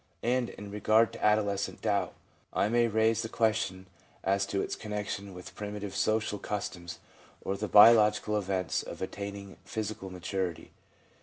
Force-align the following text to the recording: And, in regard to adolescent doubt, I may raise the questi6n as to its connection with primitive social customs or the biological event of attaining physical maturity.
And, 0.23 0.49
in 0.49 0.71
regard 0.71 1.13
to 1.13 1.23
adolescent 1.23 1.83
doubt, 1.83 2.15
I 2.53 2.69
may 2.69 2.87
raise 2.87 3.21
the 3.21 3.29
questi6n 3.29 3.85
as 4.23 4.47
to 4.47 4.59
its 4.59 4.75
connection 4.75 5.31
with 5.35 5.53
primitive 5.53 5.95
social 5.95 6.39
customs 6.39 6.97
or 7.41 7.55
the 7.55 7.67
biological 7.67 8.35
event 8.35 8.83
of 8.87 9.03
attaining 9.03 9.57
physical 9.63 10.09
maturity. 10.09 10.71